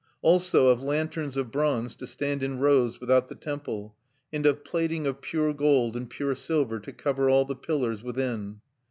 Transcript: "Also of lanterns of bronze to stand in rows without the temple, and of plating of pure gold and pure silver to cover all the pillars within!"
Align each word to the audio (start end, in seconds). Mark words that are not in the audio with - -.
"Also 0.23 0.69
of 0.69 0.81
lanterns 0.81 1.37
of 1.37 1.51
bronze 1.51 1.93
to 1.93 2.07
stand 2.07 2.41
in 2.41 2.57
rows 2.57 2.99
without 2.99 3.27
the 3.27 3.35
temple, 3.35 3.95
and 4.33 4.47
of 4.47 4.63
plating 4.63 5.05
of 5.05 5.21
pure 5.21 5.53
gold 5.53 5.95
and 5.95 6.09
pure 6.09 6.33
silver 6.33 6.79
to 6.79 6.91
cover 6.91 7.29
all 7.29 7.45
the 7.45 7.53
pillars 7.55 8.01
within!" 8.01 8.61